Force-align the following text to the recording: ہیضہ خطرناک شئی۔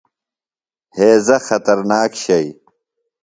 ہیضہ 0.97 1.37
خطرناک 1.47 2.11
شئی۔ 2.23 2.47